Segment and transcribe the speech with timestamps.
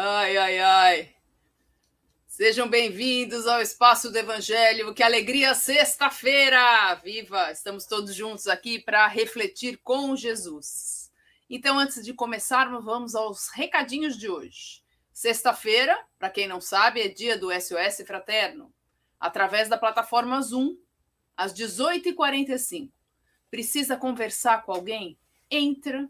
[0.00, 1.14] Ai, ai, ai.
[2.28, 4.94] Sejam bem-vindos ao Espaço do Evangelho.
[4.94, 6.94] Que alegria, sexta-feira!
[7.02, 7.50] Viva!
[7.50, 11.10] Estamos todos juntos aqui para refletir com Jesus.
[11.50, 14.84] Então, antes de começarmos, vamos aos recadinhos de hoje.
[15.12, 18.72] Sexta-feira, para quem não sabe, é dia do SOS Fraterno,
[19.18, 20.76] através da plataforma Zoom,
[21.36, 22.88] às 18h45.
[23.50, 25.18] Precisa conversar com alguém?
[25.50, 26.08] Entra,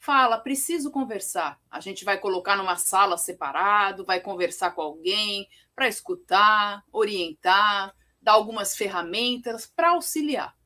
[0.00, 1.60] fala, preciso conversar.
[1.70, 5.46] A gente vai colocar numa sala separado, vai conversar com alguém
[5.76, 10.56] para escutar, orientar, dar algumas ferramentas para auxiliar.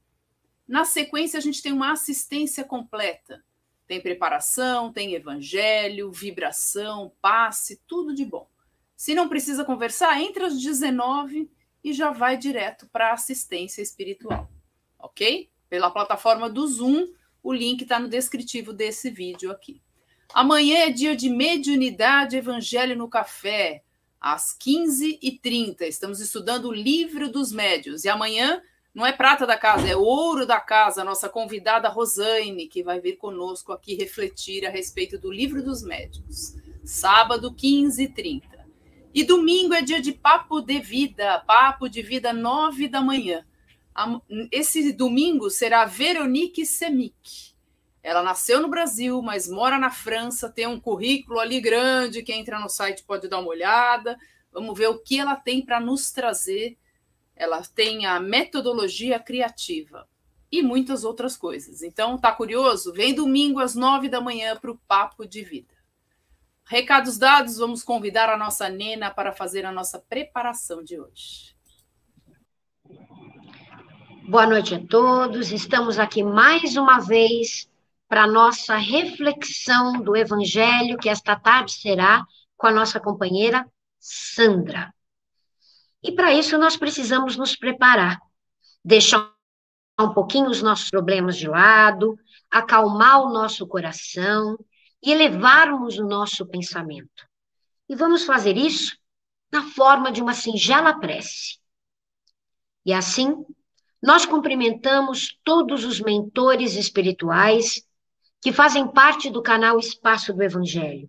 [0.67, 3.45] Na sequência, a gente tem uma assistência completa.
[3.87, 8.49] Tem preparação, tem evangelho, vibração, passe, tudo de bom.
[8.97, 11.51] Se não precisa conversar, entra às 19
[11.83, 14.49] e já vai direto para assistência espiritual.
[14.99, 15.51] Ok?
[15.69, 17.09] Pela plataforma do Zoom,
[17.45, 19.83] o link está no descritivo desse vídeo aqui.
[20.33, 23.85] Amanhã é dia de mediunidade Evangelho no Café,
[24.19, 25.83] às 15h30.
[25.83, 28.05] Estamos estudando o livro dos médios.
[28.05, 28.63] E amanhã
[28.95, 32.99] não é prata da casa, é ouro da casa, a nossa convidada Rosane, que vai
[32.99, 36.57] vir conosco aqui refletir a respeito do livro dos médios.
[36.83, 38.43] Sábado, 15h30.
[39.13, 43.45] E domingo é dia de papo de vida, papo de vida, 9 da manhã.
[44.51, 47.55] Esse domingo será Veronique Semic.
[48.03, 52.23] Ela nasceu no Brasil, mas mora na França, tem um currículo ali grande.
[52.23, 54.19] Quem entra no site pode dar uma olhada.
[54.53, 56.77] Vamos ver o que ela tem para nos trazer.
[57.35, 60.07] Ela tem a metodologia criativa
[60.53, 61.83] e muitas outras coisas.
[61.83, 62.93] Então, tá curioso?
[62.93, 65.75] Vem domingo às nove da manhã para o Papo de Vida.
[66.67, 71.54] Recados dados, vamos convidar a nossa Nena para fazer a nossa preparação de hoje.
[74.27, 75.53] Boa noite a todos.
[75.53, 77.69] Estamos aqui mais uma vez
[78.09, 82.25] para nossa reflexão do Evangelho, que esta tarde será
[82.57, 84.95] com a nossa companheira Sandra.
[86.03, 88.19] E para isso nós precisamos nos preparar,
[88.83, 89.31] deixar
[90.01, 92.19] um pouquinho os nossos problemas de lado,
[92.51, 94.57] acalmar o nosso coração
[95.03, 97.29] e elevarmos o nosso pensamento.
[97.87, 98.97] E vamos fazer isso
[99.53, 101.59] na forma de uma singela prece.
[102.87, 103.45] E assim,
[104.05, 107.83] nós cumprimentamos todos os mentores espirituais
[108.43, 111.09] que fazem parte do canal Espaço do Evangelho.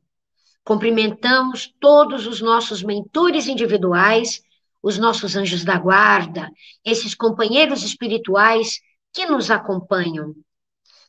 [0.63, 4.41] Cumprimentamos todos os nossos mentores individuais,
[4.81, 6.49] os nossos anjos da guarda,
[6.85, 8.79] esses companheiros espirituais
[9.11, 10.33] que nos acompanham.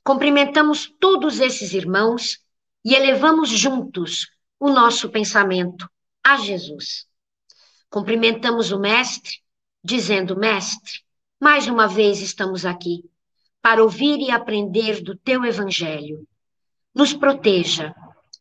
[0.02, 2.40] Cumprimentamos todos esses irmãos
[2.84, 5.88] e elevamos juntos o nosso pensamento
[6.24, 7.06] a Jesus.
[7.88, 9.34] Cumprimentamos o Mestre,
[9.84, 11.05] dizendo: Mestre,
[11.40, 13.04] mais uma vez estamos aqui
[13.60, 16.26] para ouvir e aprender do teu evangelho.
[16.94, 17.94] Nos proteja,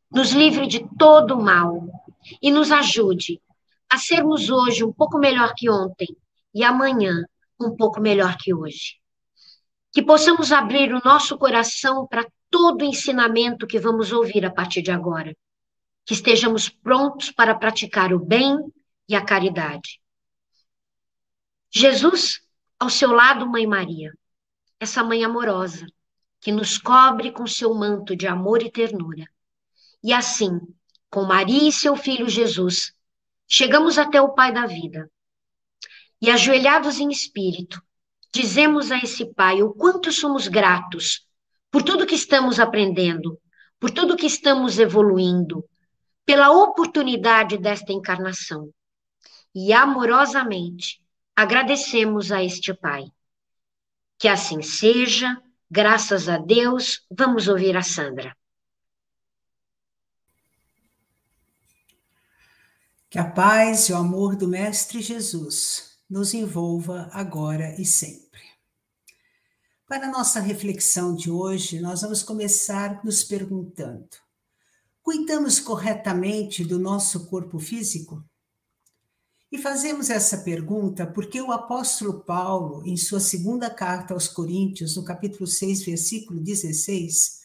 [0.10, 1.88] nos livre de todo o mal
[2.42, 3.42] e nos ajude
[3.90, 6.08] a sermos hoje um pouco melhor que ontem
[6.54, 7.24] e amanhã
[7.60, 8.98] um pouco melhor que hoje.
[9.92, 14.82] Que possamos abrir o nosso coração para todo o ensinamento que vamos ouvir a partir
[14.82, 15.36] de agora.
[16.06, 18.58] Que estejamos prontos para praticar o bem
[19.08, 20.00] e a caridade.
[21.72, 22.45] Jesus
[22.86, 24.14] ao seu lado, Mãe Maria,
[24.80, 25.88] essa mãe amorosa,
[26.40, 29.26] que nos cobre com seu manto de amor e ternura.
[30.04, 30.60] E assim,
[31.10, 32.94] com Maria e seu filho Jesus,
[33.48, 35.10] chegamos até o Pai da vida.
[36.22, 37.82] E ajoelhados em espírito,
[38.32, 41.28] dizemos a esse Pai o quanto somos gratos
[41.72, 43.42] por tudo que estamos aprendendo,
[43.80, 45.68] por tudo que estamos evoluindo,
[46.24, 48.70] pela oportunidade desta encarnação.
[49.56, 51.04] E amorosamente
[51.36, 53.12] Agradecemos a este Pai.
[54.18, 58.36] Que assim seja, graças a Deus, vamos ouvir a Sandra.
[63.10, 68.42] Que a paz e o amor do Mestre Jesus nos envolva agora e sempre.
[69.88, 74.10] Para a nossa reflexão de hoje, nós vamos começar nos perguntando:
[75.02, 78.24] cuidamos corretamente do nosso corpo físico?
[79.56, 85.04] E fazemos essa pergunta porque o apóstolo Paulo, em sua segunda carta aos Coríntios, no
[85.06, 87.40] capítulo 6, versículo 16,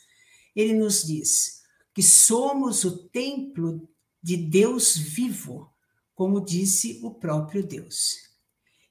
[0.57, 1.63] ele nos diz
[1.95, 3.89] que somos o templo
[4.21, 5.73] de Deus vivo,
[6.13, 8.17] como disse o próprio Deus.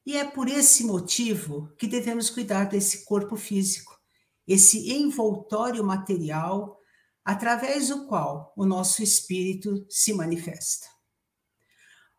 [0.05, 3.99] E é por esse motivo que devemos cuidar desse corpo físico,
[4.47, 6.79] esse envoltório material
[7.25, 10.98] através do qual o nosso espírito se manifesta.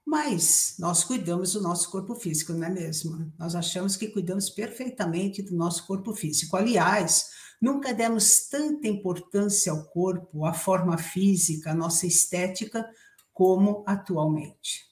[0.04, 3.32] Mas nós cuidamos do nosso corpo físico, não é mesmo?
[3.38, 6.56] Nós achamos que cuidamos perfeitamente do nosso corpo físico.
[6.56, 7.26] Aliás,
[7.60, 12.88] nunca demos tanta importância ao corpo, à forma física, à nossa estética,
[13.32, 14.90] como atualmente.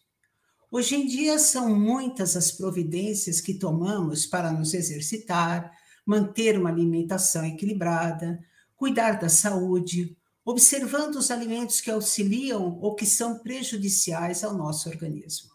[0.70, 5.72] Hoje em dia são muitas as providências que tomamos para nos exercitar,
[6.04, 8.38] manter uma alimentação equilibrada,
[8.76, 10.17] cuidar da saúde,
[10.50, 15.50] observando os alimentos que auxiliam ou que são prejudiciais ao nosso organismo.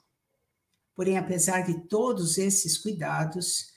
[0.94, 3.72] Porém, apesar de todos esses cuidados,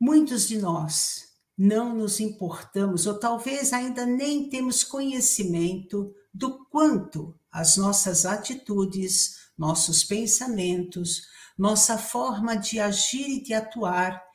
[0.00, 1.26] muitos de nós
[1.56, 10.02] não nos importamos, ou talvez ainda nem temos conhecimento do quanto as nossas atitudes, nossos
[10.02, 11.22] pensamentos,
[11.56, 14.25] nossa forma de agir e de atuar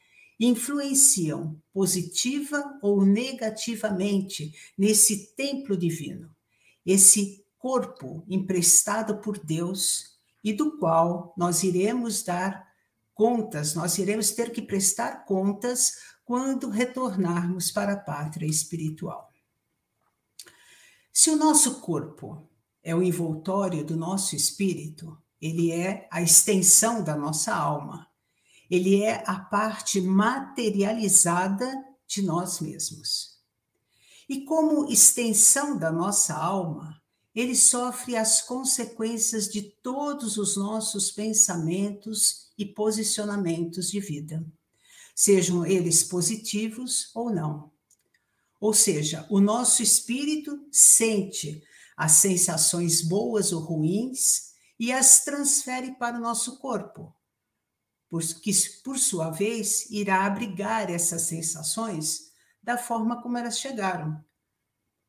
[0.45, 6.35] influenciam positiva ou negativamente nesse templo divino,
[6.83, 12.67] esse corpo emprestado por Deus e do qual nós iremos dar
[13.13, 15.93] contas, nós iremos ter que prestar contas
[16.25, 19.29] quando retornarmos para a pátria espiritual.
[21.13, 22.49] Se o nosso corpo
[22.81, 28.10] é o envoltório do nosso espírito, ele é a extensão da nossa alma.
[28.71, 31.69] Ele é a parte materializada
[32.07, 33.37] de nós mesmos.
[34.29, 37.01] E como extensão da nossa alma,
[37.35, 44.41] ele sofre as consequências de todos os nossos pensamentos e posicionamentos de vida,
[45.13, 47.71] sejam eles positivos ou não.
[48.57, 51.61] Ou seja, o nosso espírito sente
[51.97, 57.13] as sensações boas ou ruins e as transfere para o nosso corpo,
[58.41, 58.51] que,
[58.83, 62.31] por sua vez, irá abrigar essas sensações
[62.61, 64.23] da forma como elas chegaram,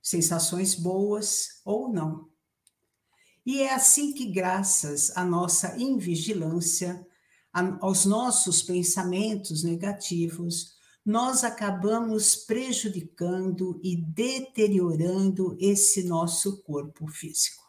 [0.00, 2.30] sensações boas ou não.
[3.44, 7.04] E é assim que, graças à nossa invigilância,
[7.80, 17.61] aos nossos pensamentos negativos, nós acabamos prejudicando e deteriorando esse nosso corpo físico.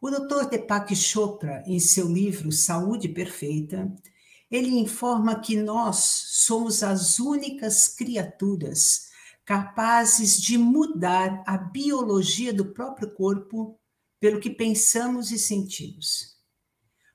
[0.00, 0.48] O Dr.
[0.50, 3.90] Deepak Chopra, em seu livro Saúde Perfeita,
[4.50, 9.06] ele informa que nós somos as únicas criaturas
[9.44, 13.78] capazes de mudar a biologia do próprio corpo
[14.20, 16.36] pelo que pensamos e sentimos.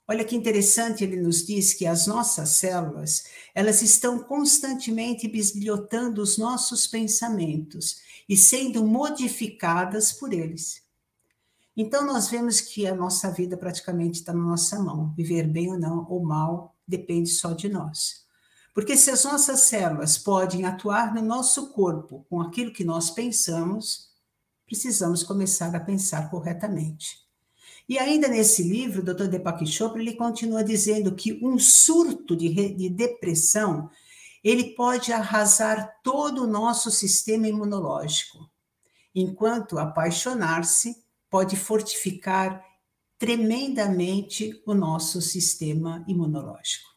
[0.07, 6.37] Olha que interessante, ele nos diz que as nossas células, elas estão constantemente bisbilhotando os
[6.37, 10.81] nossos pensamentos e sendo modificadas por eles.
[11.75, 15.13] Então nós vemos que a nossa vida praticamente está na nossa mão.
[15.15, 18.25] Viver bem ou não, ou mal, depende só de nós.
[18.73, 24.09] Porque se as nossas células podem atuar no nosso corpo com aquilo que nós pensamos,
[24.65, 27.19] precisamos começar a pensar corretamente.
[27.87, 29.27] E ainda nesse livro, o Dr.
[29.27, 33.89] Deepak Chopra, ele continua dizendo que um surto de, de depressão,
[34.41, 38.49] ele pode arrasar todo o nosso sistema imunológico,
[39.13, 41.00] enquanto apaixonar-se
[41.31, 42.63] pode fortificar
[43.17, 46.91] tremendamente o nosso sistema imunológico.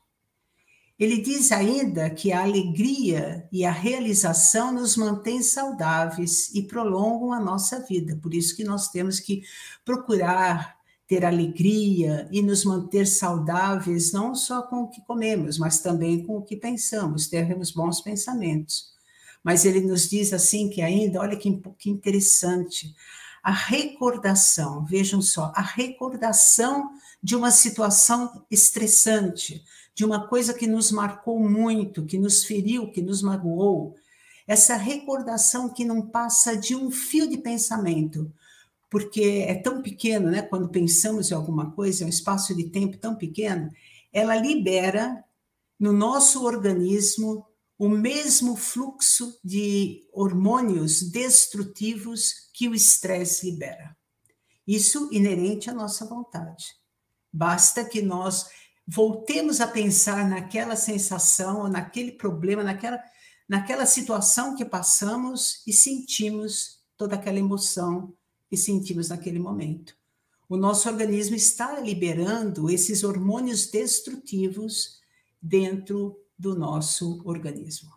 [0.98, 7.40] Ele diz ainda que a alegria e a realização nos mantêm saudáveis e prolongam a
[7.40, 8.16] nossa vida.
[8.22, 9.42] Por isso que nós temos que
[9.84, 10.76] procurar
[11.06, 16.38] ter alegria e nos manter saudáveis, não só com o que comemos, mas também com
[16.38, 18.94] o que pensamos, termos bons pensamentos.
[19.42, 22.94] Mas ele nos diz assim que ainda, olha que, que interessante,
[23.44, 29.63] a recordação, vejam só, a recordação de uma situação estressante,
[29.94, 33.96] de uma coisa que nos marcou muito, que nos feriu, que nos magoou,
[34.46, 38.32] essa recordação que não passa de um fio de pensamento,
[38.89, 40.41] porque é tão pequeno, né?
[40.41, 43.70] Quando pensamos em alguma coisa, é um espaço de tempo tão pequeno,
[44.10, 45.22] ela libera
[45.79, 47.46] no nosso organismo
[47.78, 53.96] o mesmo fluxo de hormônios destrutivos que o estresse libera.
[54.66, 56.66] Isso inerente à nossa vontade.
[57.32, 58.46] Basta que nós
[58.86, 63.02] voltemos a pensar naquela sensação, naquele problema, naquela,
[63.48, 68.14] naquela situação que passamos e sentimos toda aquela emoção
[68.48, 69.96] que sentimos naquele momento.
[70.48, 75.00] O nosso organismo está liberando esses hormônios destrutivos
[75.43, 77.91] dentro do nosso organismo.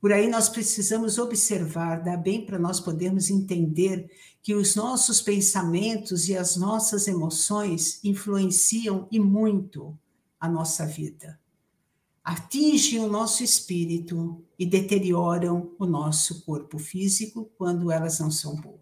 [0.00, 4.08] Por aí nós precisamos observar, dá bem para nós podermos entender
[4.40, 9.98] que os nossos pensamentos e as nossas emoções influenciam e muito
[10.38, 11.36] a nossa vida.
[12.22, 18.78] Atingem o nosso espírito e deterioram o nosso corpo físico quando elas não são boas.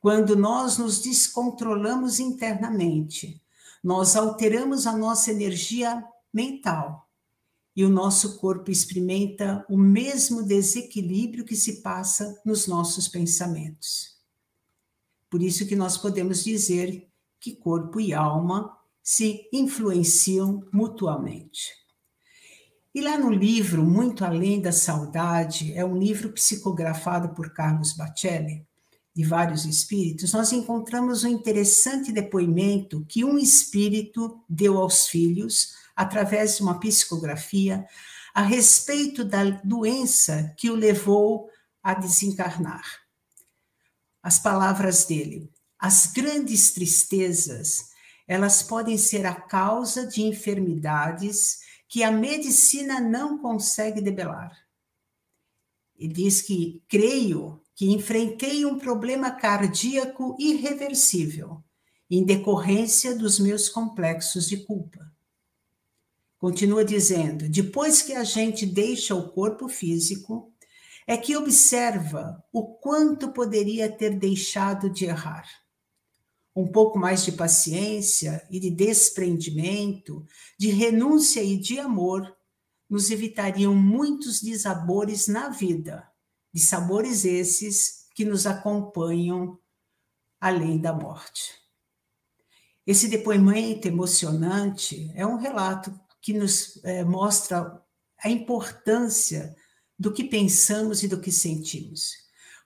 [0.00, 3.40] Quando nós nos descontrolamos internamente,
[3.82, 7.07] nós alteramos a nossa energia mental
[7.78, 14.16] e o nosso corpo experimenta o mesmo desequilíbrio que se passa nos nossos pensamentos.
[15.30, 17.08] Por isso que nós podemos dizer
[17.38, 21.72] que corpo e alma se influenciam mutuamente.
[22.92, 28.66] E lá no livro Muito Além da Saudade, é um livro psicografado por Carlos Bacelli,
[29.18, 36.56] de vários espíritos, nós encontramos um interessante depoimento que um espírito deu aos filhos, através
[36.56, 37.84] de uma psicografia,
[38.32, 41.50] a respeito da doença que o levou
[41.82, 42.84] a desencarnar.
[44.22, 47.88] As palavras dele: as grandes tristezas,
[48.28, 54.56] elas podem ser a causa de enfermidades que a medicina não consegue debelar.
[55.96, 61.64] E diz que creio que enfrentei um problema cardíaco irreversível
[62.08, 65.07] em decorrência dos meus complexos de culpa.
[66.38, 70.52] Continua dizendo: depois que a gente deixa o corpo físico,
[71.06, 75.48] é que observa o quanto poderia ter deixado de errar.
[76.54, 80.26] Um pouco mais de paciência e de desprendimento,
[80.58, 82.36] de renúncia e de amor,
[82.88, 86.08] nos evitariam muitos desabores na vida
[86.52, 89.58] de sabores esses que nos acompanham
[90.40, 91.54] além da morte.
[92.86, 97.80] Esse depoimento emocionante é um relato que nos é, mostra
[98.22, 99.54] a importância
[99.98, 102.12] do que pensamos e do que sentimos.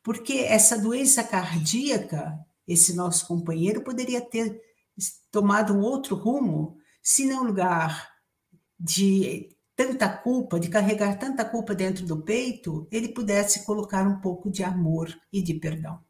[0.02, 4.60] Porque essa doença cardíaca, esse nosso companheiro poderia ter
[5.30, 8.10] tomado um outro rumo se no lugar
[8.78, 14.50] de tanta culpa, de carregar tanta culpa dentro do peito, ele pudesse colocar um pouco
[14.50, 16.00] de amor e de perdão.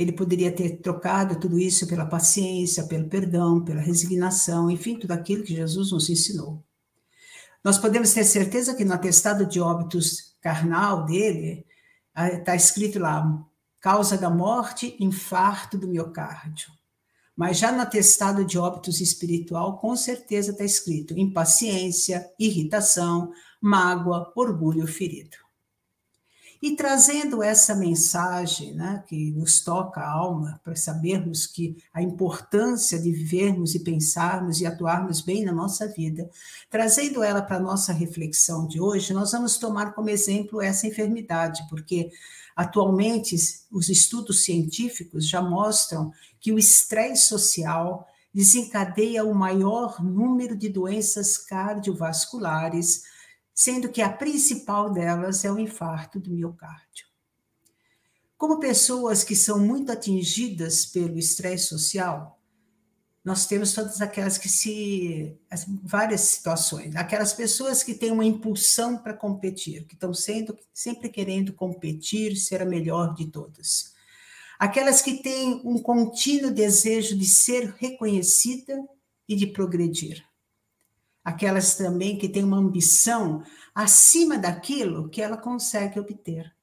[0.00, 5.44] Ele poderia ter trocado tudo isso pela paciência, pelo perdão, pela resignação, enfim, tudo aquilo
[5.44, 6.64] que Jesus nos ensinou.
[7.62, 11.66] Nós podemos ter certeza que no atestado de óbitos carnal dele,
[12.16, 13.44] está escrito lá:
[13.78, 16.70] causa da morte, infarto do miocárdio.
[17.36, 24.86] Mas já no atestado de óbitos espiritual, com certeza está escrito impaciência, irritação, mágoa, orgulho
[24.86, 25.36] ferido.
[26.62, 32.98] E trazendo essa mensagem, né, que nos toca a alma, para sabermos que a importância
[32.98, 36.28] de vivermos e pensarmos e atuarmos bem na nossa vida,
[36.68, 41.66] trazendo ela para a nossa reflexão de hoje, nós vamos tomar como exemplo essa enfermidade,
[41.70, 42.10] porque
[42.60, 43.34] Atualmente,
[43.70, 51.38] os estudos científicos já mostram que o estresse social desencadeia o maior número de doenças
[51.38, 53.04] cardiovasculares,
[53.54, 57.06] sendo que a principal delas é o infarto do miocárdio.
[58.36, 62.40] Como pessoas que são muito atingidas pelo estresse social,
[63.22, 65.36] nós temos todas aquelas que se.
[65.82, 71.52] várias situações, aquelas pessoas que têm uma impulsão para competir, que estão sendo sempre querendo
[71.52, 73.92] competir, ser a melhor de todas.
[74.58, 78.78] Aquelas que têm um contínuo desejo de ser reconhecida
[79.28, 80.24] e de progredir.
[81.30, 83.42] Aquelas também que têm uma ambição
[83.74, 86.54] acima daquilo que ela consegue obter.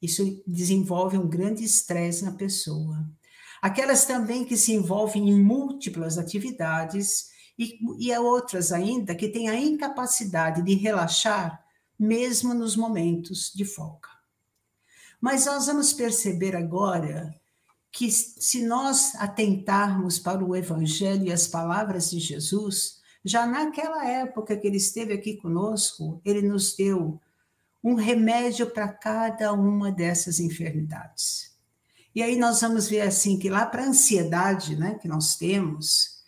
[0.00, 3.06] Isso desenvolve um grande estresse na pessoa
[3.66, 9.56] aquelas também que se envolvem em múltiplas atividades e, e outras ainda que têm a
[9.56, 11.64] incapacidade de relaxar
[11.98, 14.08] mesmo nos momentos de folga.
[15.20, 17.34] Mas nós vamos perceber agora
[17.90, 24.56] que se nós atentarmos para o Evangelho e as palavras de Jesus, já naquela época
[24.56, 27.20] que ele esteve aqui conosco, ele nos deu
[27.82, 31.52] um remédio para cada uma dessas enfermidades.
[32.14, 36.22] E aí nós vamos ver assim que lá para a ansiedade, né, que nós temos,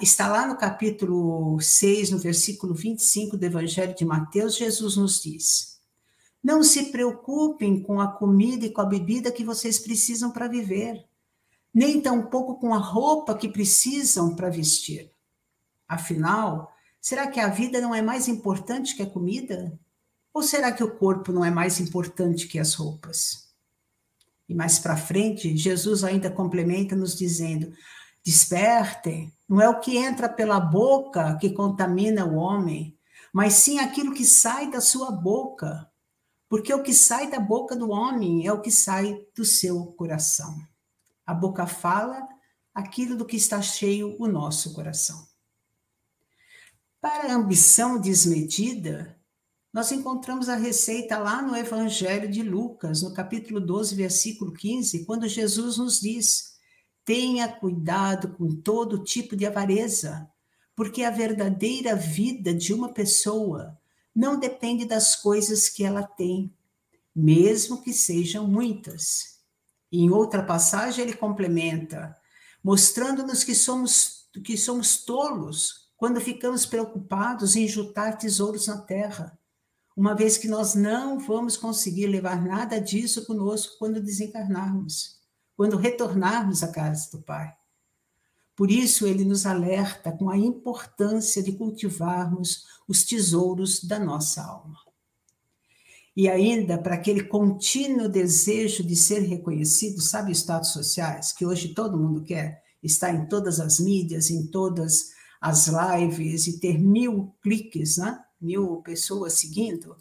[0.00, 5.80] está lá no capítulo 6, no versículo 25 do Evangelho de Mateus, Jesus nos diz:
[6.40, 11.04] Não se preocupem com a comida e com a bebida que vocês precisam para viver,
[11.74, 15.10] nem tampouco com a roupa que precisam para vestir.
[15.90, 19.76] Afinal, será que a vida não é mais importante que a comida?
[20.32, 23.52] Ou será que o corpo não é mais importante que as roupas?
[24.48, 27.72] E mais para frente, Jesus ainda complementa nos dizendo:
[28.24, 32.96] despertem, não é o que entra pela boca que contamina o homem,
[33.32, 35.90] mas sim aquilo que sai da sua boca.
[36.48, 40.56] Porque o que sai da boca do homem é o que sai do seu coração.
[41.26, 42.28] A boca fala
[42.72, 45.29] aquilo do que está cheio o nosso coração.
[47.00, 49.18] Para a ambição desmedida,
[49.72, 55.26] nós encontramos a receita lá no Evangelho de Lucas, no capítulo 12, versículo 15, quando
[55.26, 56.56] Jesus nos diz:
[57.02, 60.30] tenha cuidado com todo tipo de avareza,
[60.76, 63.78] porque a verdadeira vida de uma pessoa
[64.14, 66.54] não depende das coisas que ela tem,
[67.16, 69.40] mesmo que sejam muitas.
[69.90, 72.14] Em outra passagem, ele complementa,
[72.62, 79.38] mostrando-nos que somos, que somos tolos quando ficamos preocupados em juntar tesouros na terra,
[79.94, 85.20] uma vez que nós não vamos conseguir levar nada disso conosco quando desencarnarmos,
[85.54, 87.54] quando retornarmos à casa do Pai.
[88.56, 94.78] Por isso, ele nos alerta com a importância de cultivarmos os tesouros da nossa alma.
[96.16, 101.98] E ainda para aquele contínuo desejo de ser reconhecido, sabe, status sociais, que hoje todo
[101.98, 107.96] mundo quer, estar em todas as mídias, em todas as lives e ter mil cliques,
[107.96, 108.22] né?
[108.40, 109.96] mil pessoas seguindo.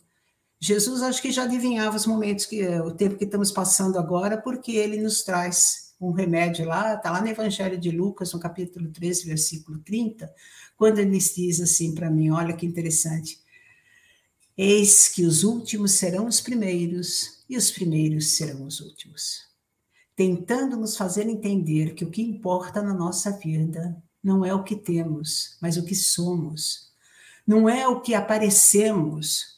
[0.59, 4.73] Jesus acho que já adivinhava os momentos que o tempo que estamos passando agora, porque
[4.73, 9.25] ele nos traz um remédio lá, está lá no Evangelho de Lucas, no capítulo 13,
[9.25, 10.33] versículo 30,
[10.75, 13.39] quando ele diz assim para mim: olha que interessante.
[14.57, 19.47] Eis que os últimos serão os primeiros e os primeiros serão os últimos.
[20.15, 24.75] Tentando nos fazer entender que o que importa na nossa vida não é o que
[24.75, 26.91] temos, mas o que somos.
[27.47, 29.55] Não é o que aparecemos,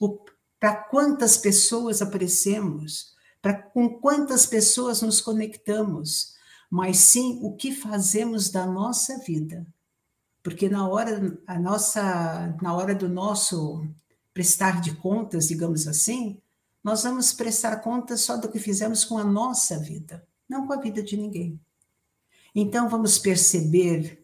[0.60, 6.36] para quantas pessoas aparecemos, para com quantas pessoas nos conectamos,
[6.70, 9.66] mas sim o que fazemos da nossa vida.
[10.44, 13.86] Porque na hora a nossa na hora do nosso
[14.34, 16.40] prestar de contas, digamos assim,
[16.84, 20.80] nós vamos prestar contas só do que fizemos com a nossa vida, não com a
[20.80, 21.60] vida de ninguém.
[22.56, 24.21] Então vamos perceber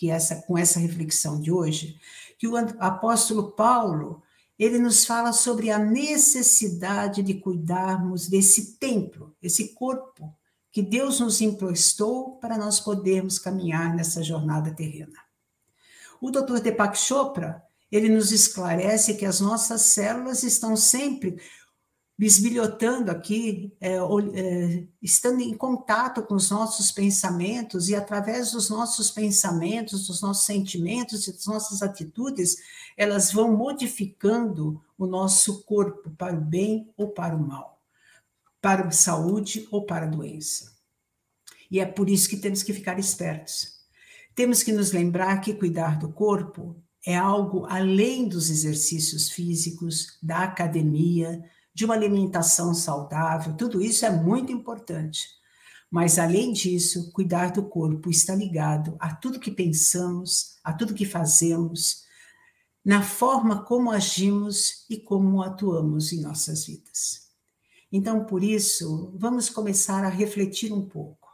[0.00, 2.00] que essa com essa reflexão de hoje,
[2.38, 4.22] que o apóstolo Paulo
[4.58, 10.34] ele nos fala sobre a necessidade de cuidarmos desse templo, esse corpo
[10.72, 15.18] que Deus nos emprestou para nós podermos caminhar nessa jornada terrena.
[16.18, 16.60] O Dr.
[16.60, 21.38] Deepak Chopra, ele nos esclarece que as nossas células estão sempre
[22.20, 29.10] bisbilhotando aqui, é, é, estando em contato com os nossos pensamentos e através dos nossos
[29.10, 32.58] pensamentos, dos nossos sentimentos e das nossas atitudes,
[32.94, 37.80] elas vão modificando o nosso corpo para o bem ou para o mal,
[38.60, 40.76] para a saúde ou para a doença.
[41.70, 43.80] E é por isso que temos que ficar espertos.
[44.34, 50.40] Temos que nos lembrar que cuidar do corpo é algo além dos exercícios físicos, da
[50.40, 51.42] academia,
[51.74, 55.28] de uma alimentação saudável, tudo isso é muito importante.
[55.90, 61.04] Mas, além disso, cuidar do corpo está ligado a tudo que pensamos, a tudo que
[61.04, 62.04] fazemos,
[62.84, 67.28] na forma como agimos e como atuamos em nossas vidas.
[67.92, 71.28] Então, por isso, vamos começar a refletir um pouco.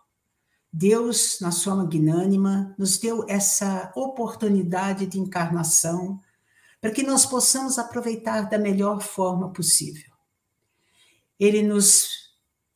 [0.72, 6.20] Deus, na sua magnânima, nos deu essa oportunidade de encarnação
[6.80, 10.15] para que nós possamos aproveitar da melhor forma possível.
[11.38, 12.08] Ele nos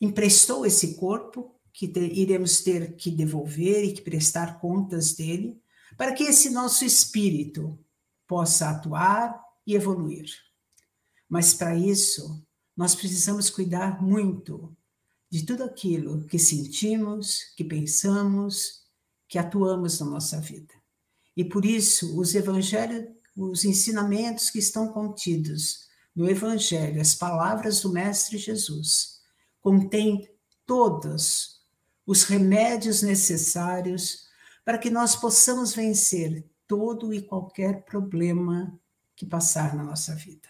[0.00, 5.60] emprestou esse corpo, que iremos ter que devolver e que prestar contas dele,
[5.96, 7.78] para que esse nosso espírito
[8.26, 10.30] possa atuar e evoluir.
[11.28, 12.44] Mas para isso,
[12.76, 14.76] nós precisamos cuidar muito
[15.30, 18.80] de tudo aquilo que sentimos, que pensamos,
[19.28, 20.74] que atuamos na nossa vida.
[21.36, 27.92] E por isso, os evangelhos, os ensinamentos que estão contidos no Evangelho, as palavras do
[27.92, 29.20] Mestre Jesus,
[29.60, 30.28] contém
[30.66, 31.60] todos
[32.06, 34.28] os remédios necessários
[34.64, 38.78] para que nós possamos vencer todo e qualquer problema
[39.16, 40.48] que passar na nossa vida.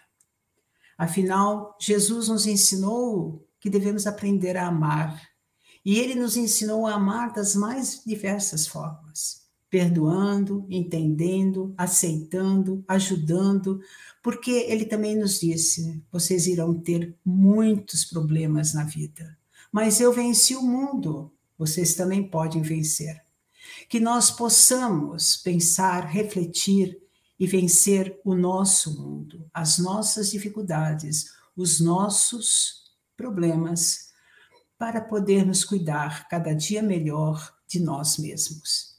[0.97, 5.21] Afinal, Jesus nos ensinou que devemos aprender a amar,
[5.85, 9.40] e ele nos ensinou a amar das mais diversas formas,
[9.71, 13.81] perdoando, entendendo, aceitando, ajudando,
[14.23, 19.39] porque ele também nos disse: vocês irão ter muitos problemas na vida,
[19.71, 23.23] mas eu venci o mundo, vocês também podem vencer.
[23.89, 27.01] Que nós possamos pensar, refletir
[27.39, 34.11] e vencer o nosso mundo, as nossas dificuldades, os nossos problemas,
[34.79, 38.90] para podermos cuidar cada dia melhor de nós mesmos.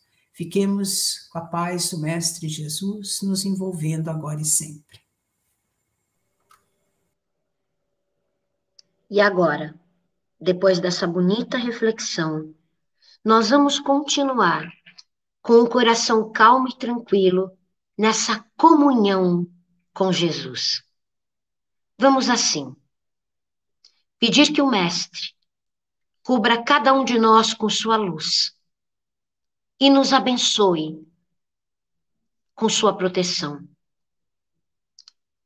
[0.42, 5.00] Fiquemos com a paz do Mestre Jesus nos envolvendo agora e sempre.
[9.08, 9.80] E agora,
[10.40, 12.56] depois dessa bonita reflexão,
[13.24, 14.68] nós vamos continuar
[15.44, 17.56] com o coração calmo e tranquilo
[17.96, 19.46] nessa comunhão
[19.94, 20.84] com Jesus.
[22.00, 22.76] Vamos assim,
[24.18, 25.36] pedir que o Mestre
[26.24, 28.60] cubra cada um de nós com sua luz
[29.82, 31.04] e nos abençoe
[32.54, 33.68] com sua proteção.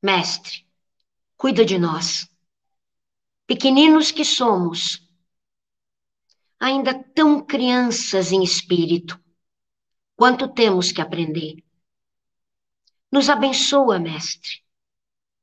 [0.03, 0.67] Mestre,
[1.37, 2.29] cuida de nós
[3.47, 5.07] pequeninos que somos,
[6.59, 9.17] ainda tão crianças em espírito.
[10.17, 11.63] Quanto temos que aprender.
[13.09, 14.63] Nos abençoa, Mestre.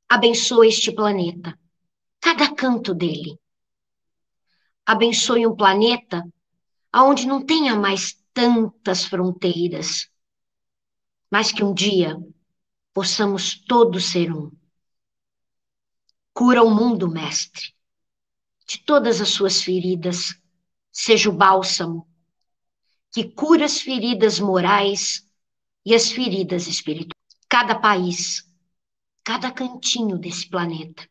[0.07, 1.57] Abençoa este planeta,
[2.19, 3.39] cada canto dele.
[4.85, 6.23] Abençoe um planeta
[6.93, 10.09] onde não tenha mais tantas fronteiras,
[11.31, 12.17] mas que um dia
[12.93, 14.51] possamos todos ser um.
[16.33, 17.73] Cura o mundo, Mestre,
[18.67, 20.35] de todas as suas feridas,
[20.91, 22.07] seja o bálsamo
[23.13, 25.23] que cura as feridas morais
[25.85, 27.13] e as feridas espirituais.
[27.47, 28.51] Cada país,
[29.23, 31.07] cada cantinho desse planeta.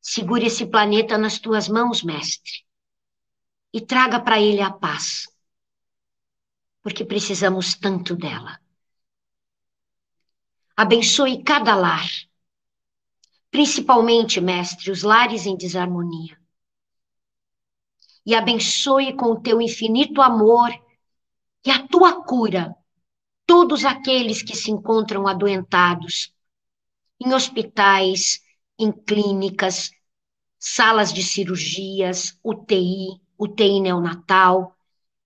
[0.00, 2.64] Segure esse planeta nas tuas mãos, mestre,
[3.74, 5.24] e traga para ele a paz,
[6.88, 8.58] porque precisamos tanto dela.
[10.74, 12.08] Abençoe cada lar,
[13.50, 16.40] principalmente, mestre, os lares em desarmonia.
[18.24, 20.70] E abençoe com o teu infinito amor
[21.66, 22.74] e a tua cura
[23.44, 26.32] todos aqueles que se encontram adoentados
[27.20, 28.40] em hospitais,
[28.78, 29.90] em clínicas,
[30.58, 34.77] salas de cirurgias, UTI, UTI neonatal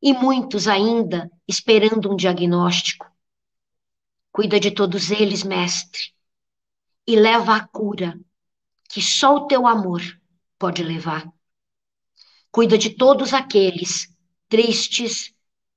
[0.03, 3.07] e muitos ainda esperando um diagnóstico.
[4.33, 6.13] Cuida de todos eles, mestre,
[7.07, 8.19] e leva a cura
[8.89, 10.03] que só o teu amor
[10.59, 11.31] pode levar.
[12.51, 14.13] Cuida de todos aqueles
[14.49, 15.33] tristes,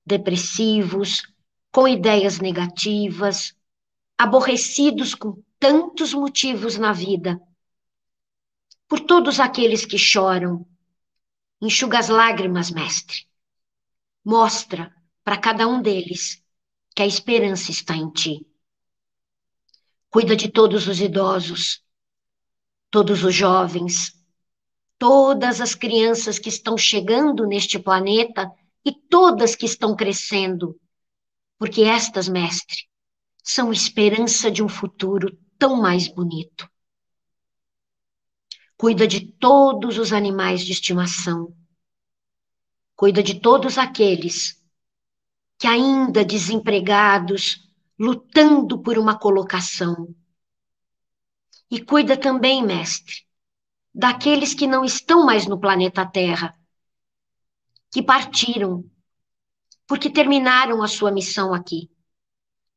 [0.05, 1.23] depressivos,
[1.71, 3.55] com ideias negativas,
[4.17, 7.39] aborrecidos com tantos motivos na vida.
[8.87, 10.65] Por todos aqueles que choram,
[11.61, 13.27] enxuga as lágrimas, mestre.
[14.25, 16.43] Mostra para cada um deles
[16.95, 18.45] que a esperança está em ti.
[20.09, 21.83] Cuida de todos os idosos,
[22.89, 24.13] todos os jovens,
[24.97, 28.51] todas as crianças que estão chegando neste planeta
[28.83, 30.79] e todas que estão crescendo
[31.57, 32.87] porque estas, mestre,
[33.43, 36.69] são esperança de um futuro tão mais bonito.
[38.77, 41.55] Cuida de todos os animais de estimação.
[42.95, 44.63] Cuida de todos aqueles
[45.57, 50.13] que ainda desempregados, lutando por uma colocação.
[51.69, 53.25] E cuida também, mestre,
[53.93, 56.53] daqueles que não estão mais no planeta Terra,
[57.91, 58.89] que partiram
[59.87, 61.89] porque terminaram a sua missão aqui,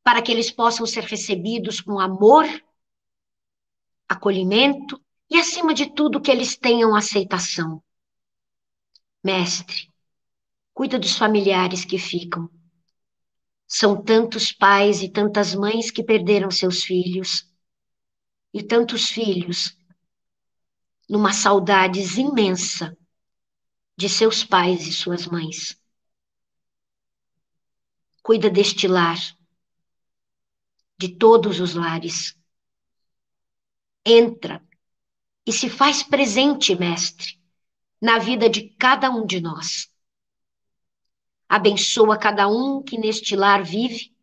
[0.03, 2.45] para que eles possam ser recebidos com amor,
[4.07, 7.83] acolhimento e, acima de tudo, que eles tenham aceitação.
[9.23, 9.88] Mestre,
[10.79, 12.49] cuida dos familiares que ficam.
[13.67, 17.45] São tantos pais e tantas mães que perderam seus filhos,
[18.53, 19.77] e tantos filhos
[21.09, 22.97] numa saudade imensa
[23.97, 25.77] de seus pais e suas mães
[28.23, 29.17] cuida deste lar,
[30.97, 32.37] de todos os lares.
[34.05, 34.65] Entra
[35.45, 37.37] e se faz presente, Mestre,
[38.01, 39.88] na vida de cada um de nós.
[41.49, 44.15] Abençoa cada um que neste lar vive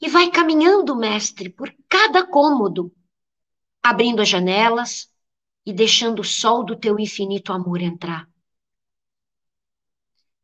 [0.00, 2.92] e vai caminhando, Mestre, por cada cômodo,
[3.80, 5.08] abrindo as janelas
[5.64, 8.28] e deixando o sol do teu infinito amor entrar.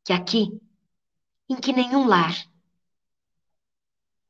[0.05, 0.61] Que aqui
[1.49, 2.35] em que nenhum lar,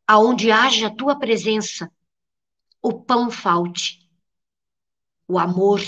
[0.07, 1.93] aonde haja a tua presença,
[2.81, 4.09] o pão falte,
[5.29, 5.81] o amor,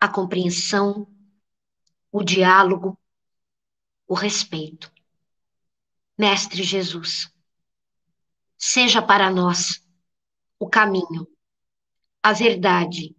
[0.00, 1.06] a compreensão,
[2.10, 2.98] o diálogo,
[4.12, 4.92] o respeito.
[6.18, 7.32] Mestre Jesus,
[8.58, 9.82] seja para nós
[10.58, 11.26] o caminho,
[12.22, 13.16] a verdade,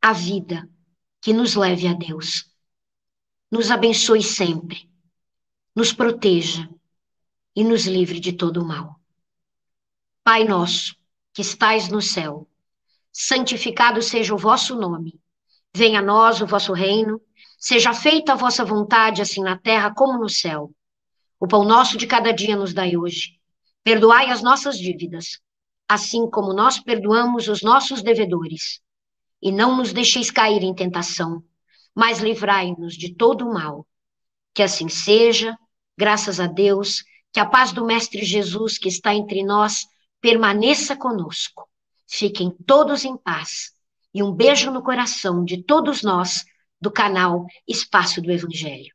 [0.00, 0.68] a vida
[1.20, 2.50] que nos leve a Deus.
[3.50, 4.90] Nos abençoe sempre
[5.74, 6.68] nos proteja
[7.54, 9.00] e nos livre de todo o mal.
[10.22, 10.94] Pai nosso,
[11.32, 12.48] que estais no céu,
[13.12, 15.20] santificado seja o vosso nome.
[15.74, 17.20] Venha a nós o vosso reino,
[17.64, 20.70] seja feita a vossa vontade, assim na terra como no céu.
[21.40, 23.40] O pão nosso de cada dia nos dai hoje.
[23.82, 25.40] Perdoai as nossas dívidas,
[25.88, 28.80] assim como nós perdoamos os nossos devedores.
[29.40, 31.42] E não nos deixeis cair em tentação,
[31.94, 33.86] mas livrai-nos de todo o mal.
[34.52, 35.56] Que assim seja,
[35.96, 39.86] Graças a Deus, que a paz do Mestre Jesus que está entre nós
[40.20, 41.68] permaneça conosco.
[42.06, 43.72] Fiquem todos em paz.
[44.12, 46.44] E um beijo no coração de todos nós
[46.84, 48.93] do canal Espaço do Evangelho.